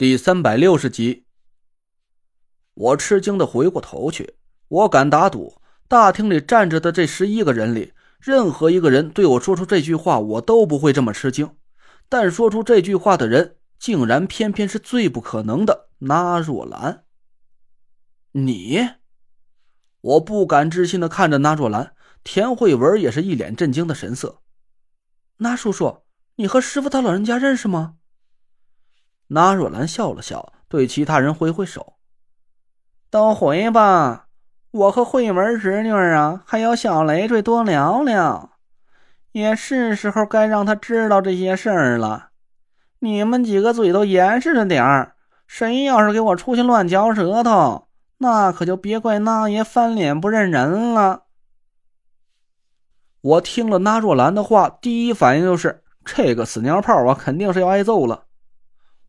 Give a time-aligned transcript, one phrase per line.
[0.00, 1.26] 第三百六十集，
[2.72, 4.36] 我吃惊的回过头去，
[4.68, 11.54] 我敢打赌，大厅里站着的这十一个人里，任何一个人对我说出这句话，我都不会这么吃惊。
[12.08, 17.04] 但说出这句话的人，竟然偏偏是最不可能的那若兰。
[18.32, 18.78] 你，
[20.00, 21.94] 我不敢置信的看着那若兰，
[22.24, 24.40] 田慧文也是一脸震惊的神色。
[25.36, 26.04] 那叔叔，
[26.36, 27.96] 你和师傅他老人家认识吗？
[29.32, 31.94] 那若兰笑了笑，对其他人挥挥手
[33.10, 34.26] ：“都回吧，
[34.72, 38.50] 我和慧文侄女啊，还有小累赘多聊聊。
[39.30, 42.30] 也是时候该让他知道这些事儿了。
[42.98, 45.14] 你们几个嘴都严实着点儿，
[45.46, 47.86] 谁要是给我出去乱嚼舌头，
[48.18, 51.22] 那可就别怪那爷翻脸不认人了。”
[53.22, 58.24] 我听了那若兰的话，第一反应就是这个死娘炮啊，肯定是要挨揍了。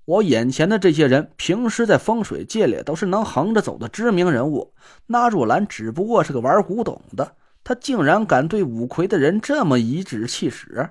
[0.05, 4.73] 我眼前的这些人，平时在风水界里都是能横着走的知名人物。
[5.07, 10.89] 那若兰只不过是个玩古董的，他竟然敢对五魁的人这么颐指气使。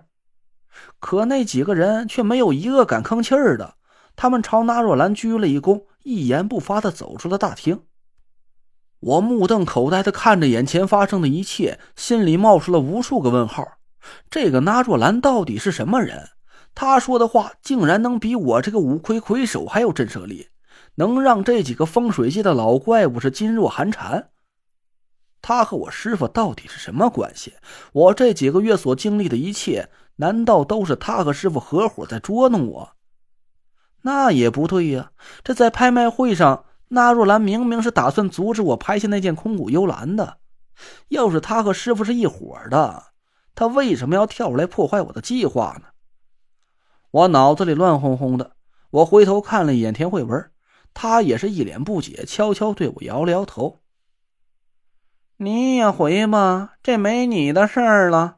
[1.00, 3.74] 可那几个人却没有一个敢吭气儿的，
[4.14, 7.82] 他们朝那若兰鞠了一躬，一言不发的走出了大厅。
[9.00, 13.66] 我目瞪口呆的看着眼前发生的一切，心里冒出了无数个问号：
[14.30, 16.28] 这个那若兰到底是什么人？
[16.74, 20.48] 他说的话竟然能比我这个五魁魁首还有震慑力，
[20.94, 24.30] 能让这几个风水界的老怪物是噤若寒蝉。
[25.42, 27.54] 他和我师傅到底是什么关系？
[27.92, 32.92] 我这几个月所经历的一切，难道都是他和师傅合伙在捉弄我？
[34.02, 35.12] 那也不对呀！
[35.42, 40.38] 这在拍卖会上，那若兰明明是打算阻止我拍下那件空谷幽兰的。
[41.08, 43.12] 要是他和师傅是一伙的，
[43.54, 45.88] 他为什么要跳出来破坏我的计划呢？
[47.12, 48.52] 我脑子里乱哄哄的，
[48.90, 50.50] 我回头看了一眼田慧文，
[50.94, 53.80] 他也是一脸不解，悄悄对我摇了摇头
[55.38, 58.36] ：“你也回吧，这没你的事儿了。”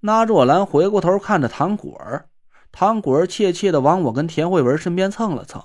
[0.00, 2.28] 那若兰回过头看着唐果儿，
[2.70, 5.64] 唐果儿怯怯的往我跟田慧文身边蹭了蹭：“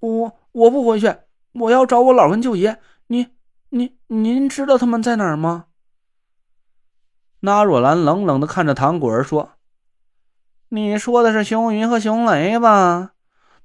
[0.00, 1.14] 我我不回去，
[1.52, 2.80] 我要找我老跟舅爷。
[3.08, 3.28] 你
[3.68, 5.66] 你您知道他们在哪儿吗？”
[7.40, 9.52] 那若兰冷冷的看着唐果儿说。
[10.74, 13.10] 你说的是熊云和熊雷吧？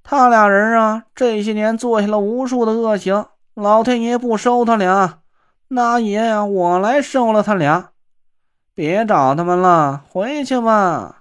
[0.04, 5.20] 他俩人啊，这些年做下了无数的恶行，老天爷不收他俩，
[5.70, 7.92] 那爷呀，我来收了他俩。
[8.76, 11.20] 别找他们了，回去吧。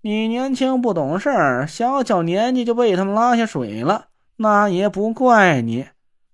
[0.00, 4.06] 你年轻不懂事儿小小年纪就被他们拉下水了，
[4.38, 5.86] 那也不怪你。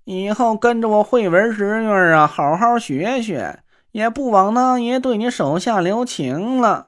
[0.05, 3.59] 以后跟着我慧文侄女啊，好好学学，
[3.93, 6.87] 也不枉那爷对你手下留情了。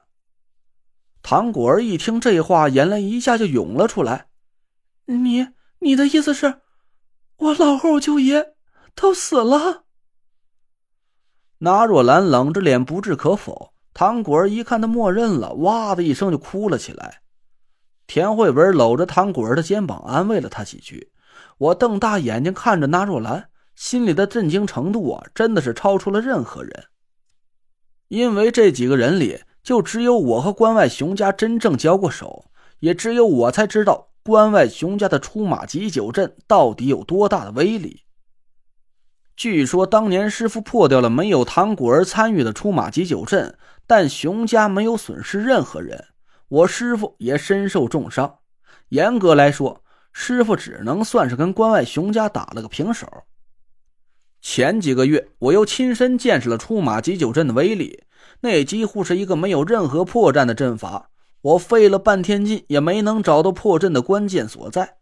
[1.23, 4.27] 唐果儿一听这话，眼泪一下就涌了出来。
[5.05, 5.47] 你
[5.79, 6.61] 你的意思是，
[7.37, 8.53] 我老后舅爷
[8.95, 9.83] 都死了？
[11.59, 13.73] 那若兰冷着脸不置可否。
[13.93, 17.21] 唐果儿一看他默认了，哇的一声就哭了起来。
[18.07, 21.11] 田慧文搂着唐果儿的肩膀，安慰了他几句。
[21.57, 26.85] 我瞪大眼睛看着那若兰，心里的震惊程度啊，真的是超出了任何人。
[28.07, 29.39] 因为这几个人里。
[29.63, 32.45] 就只有我和关外熊家真正交过手，
[32.79, 38.03] 也只有我才知道关外熊家的出马急酒阵到底有多大的威力。
[39.35, 43.57] 据说当年师傅破掉了没有唐果儿参与的出马急酒阵，
[43.87, 46.05] 但熊家没有损失任何人，
[46.47, 48.39] 我师傅也身受重伤。
[48.89, 53.07] 严格来说，师傅只能算是跟关外熊家打了个平手。
[54.41, 58.03] 前几个月，我又亲身见识了出马急救阵的威力。
[58.41, 64.97] 那几乎是一个没有任何破绽的阵法，我费了半天劲也没能找到破阵的关键所在，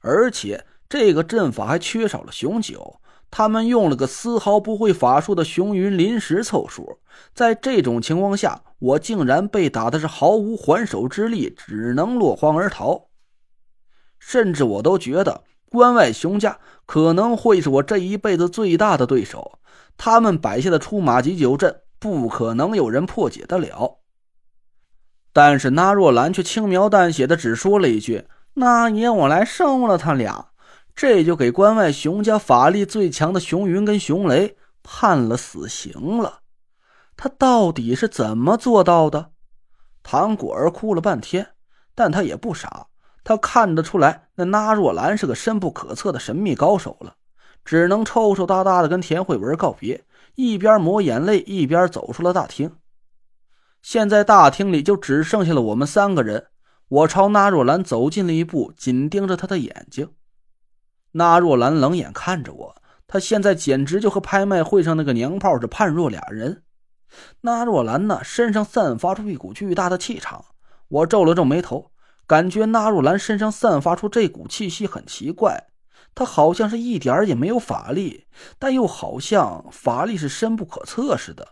[0.00, 3.00] 而且这个阵法还缺少了熊九，
[3.30, 6.98] 他们用了个丝毫不会法术的熊云临时凑数，
[7.34, 13.08] 在这种情况下，我竟然被打的是毫无还手之力，只能落荒而逃，
[14.18, 19.58] 甚至我都觉得关外熊家可能会是我这一辈子最大的对手，
[19.96, 21.80] 他们摆下的出马急九阵。
[22.00, 23.98] 不可能有人破解得了。
[25.34, 30.46] 但是那若兰却轻描淡写的只说了一句：“那爷，我来收了他俩。”
[30.96, 36.40] 这就给关外熊家法力最强的熊云跟熊雷判了死刑了。
[37.18, 39.32] 他到底是怎么做到的？
[40.02, 41.48] 唐果儿哭了半天，
[41.94, 42.86] 但他也不傻，
[43.22, 47.14] 他看得出来那那若兰是个深不可测的神秘高手了，
[47.64, 50.04] 只能抽抽搭搭的跟田慧文告别。
[50.36, 52.76] 一边抹眼泪，一边走出了大厅。
[53.82, 56.46] 现在大厅里就只剩下了我们三个人。
[56.88, 60.10] 我朝纳若兰走近了一步，紧盯着她的眼睛。
[61.12, 62.76] 纳若兰冷眼看着我，
[63.06, 66.62] 她现在简直就和拍卖会上那个娘炮是判若两人。
[67.42, 70.44] 纳若兰呢，身上散发出一股巨大的气场。
[70.88, 71.89] 我皱了皱眉头，
[72.30, 75.66] 感觉纳若兰身上散发出这股气息很奇怪。
[76.14, 81.48] 她好像是一点也没有法力，但又好像法力是深不可测似的。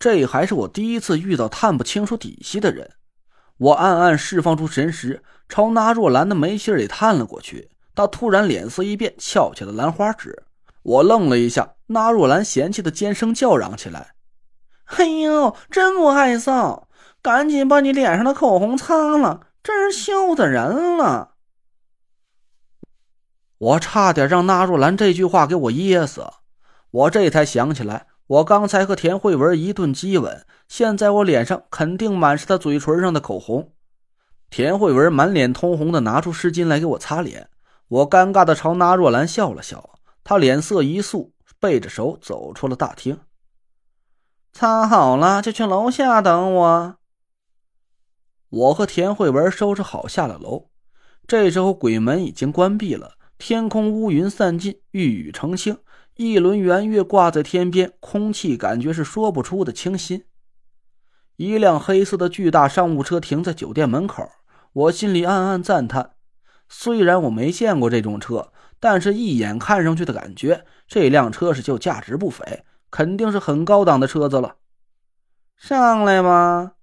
[0.00, 2.90] 这还是我第一次遇到探不清楚底细的人。
[3.58, 7.70] 我暗暗释放出神识，朝纳若兰的眉心里探了过去。
[7.94, 10.42] 她突然脸色一变，翘起了兰花指。
[10.82, 14.16] 我愣了一下，纳若兰嫌弃的尖声叫嚷起来
[14.98, 16.83] ：“哎呦，真不害臊！
[17.24, 21.36] 赶紧把你脸上的口红擦了，真是羞死人了！”
[23.56, 26.26] 我差点让纳若兰这句话给我噎死。
[26.90, 33.72] 我这才想起来，我刚才和田慧文一顿激吻，现在我脸上肯定满是她嘴唇上的口红。
[34.50, 37.48] 田慧文满脸通红的拿出湿巾来给我擦脸，
[37.88, 39.98] 我尴尬的朝纳若兰笑了笑。
[40.22, 43.18] 他脸色一肃，背着手走出了大厅。
[44.52, 46.96] 擦好了就去楼下等我。
[48.54, 50.68] 我和田慧文收拾好下了楼。
[51.26, 55.78] 这时候鬼门已经关闭了，天空乌云散尽，玉宇澄清，
[56.16, 60.24] 一轮圆月挂在天边，空气感觉是说不出的清新。
[61.36, 64.28] 一辆黑色的巨大商务车停在酒店门口，
[64.72, 66.12] 我心里暗暗赞叹。
[66.68, 68.52] 虽然我没见过这种车。
[68.80, 74.56] 但是，一眼看上去的感觉，这辆车是就价值不菲，肯定是很高档的车子了。
[75.56, 76.73] 上来吧。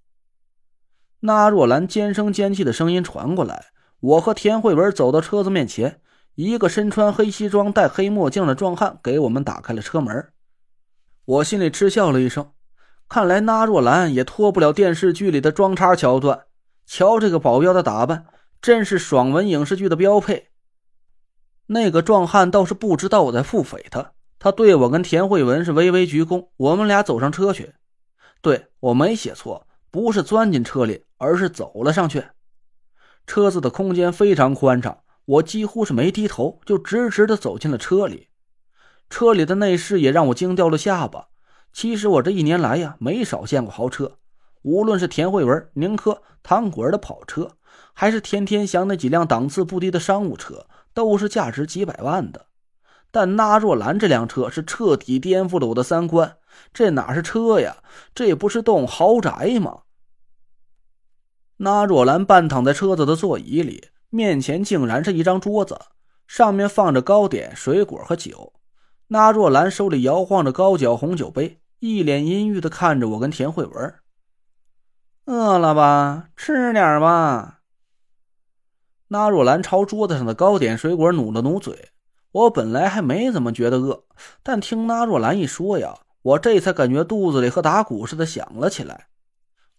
[1.24, 3.66] 那若兰尖声尖气的声音传过来。
[4.00, 6.00] 我和田慧文走到车子面前，
[6.34, 10.32] 一个身穿黑西装、戴黑墨镜的壮汉给我们打开了车门。
[11.24, 12.50] 我心里嗤笑了一声，
[13.08, 16.46] 看来那若兰也脱不了电视剧里的装叉桥段。
[16.84, 18.26] 瞧这个保镖的打扮，
[18.60, 20.48] 真是爽文影视剧的标配。
[21.66, 24.10] 那个壮汉倒是不知道我在腹诽他，
[24.40, 27.74] 他对我跟田慧文是微微鞠躬，我们俩走上车去。
[28.40, 32.24] 对我没写错，不是钻进车里，而是走了上去。
[33.28, 38.26] 车子的空间非常宽敞，我几乎是没低头就直直的走进了车里。
[39.08, 41.28] 车里的内饰也让我惊掉了下巴。
[41.72, 44.16] 其实我这一年来呀，没少见过豪车，
[44.62, 47.52] 无论是田慧文、宁珂、唐果儿的跑车，
[47.92, 50.66] 还是田天祥那几辆档次不低的商务车。
[50.94, 52.48] 都是价值几百万的，
[53.10, 56.36] 但纳若兰这辆车是彻底颠覆了我的三观。
[56.72, 57.76] 这哪是车呀？
[58.14, 59.82] 这不是栋豪宅吗？
[61.58, 65.78] 那若兰半躺在车子的座椅里，面前竟然是一张桌子，
[66.26, 68.52] 上面放着糕点、水果和酒。
[69.08, 73.94] 那若兰手里摇晃着高脚红酒杯，一脸阴郁的看着我跟田慧文。
[75.26, 76.30] 饿了吧？
[76.36, 77.60] 吃点吧。
[79.08, 81.90] 那若兰朝桌子上的糕点水果努了努嘴，
[82.32, 84.04] 我本来还没怎么觉得饿，
[84.42, 89.08] 但听那若兰一说呀，我这才感觉肚子里和打鼓似的响了起来。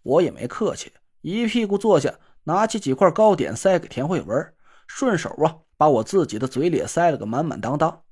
[0.02, 0.92] 我也没客气，
[1.22, 4.54] 一屁股坐下，拿起几块糕点塞给田慧文，
[4.86, 8.02] 顺手啊把我自己的嘴里塞了个满满当当。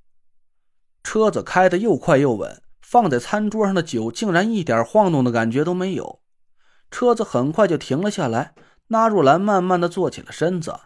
[1.02, 6.22] 车子开得又快又稳，放在餐桌上的酒竟然一点晃动的感觉都没有。
[6.90, 8.54] 车子很快就停了下来，
[8.88, 10.78] 那若兰慢慢的坐起了身子。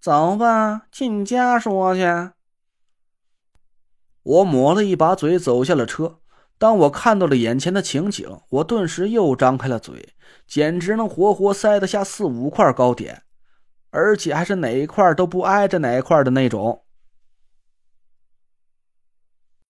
[0.00, 2.02] 走吧，进家说去。
[4.22, 6.18] 我抹了一把嘴，走下了车。
[6.58, 10.14] 当我看到了眼前的情景，我顿时又张开了嘴，
[10.46, 13.22] 简直能活活塞得下四五块糕点，
[13.90, 16.85] 而且还是哪一块都不挨着哪一块的那种。